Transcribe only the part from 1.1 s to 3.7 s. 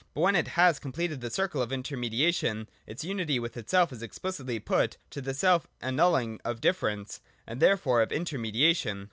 the circle of inteiTnediation, its unity with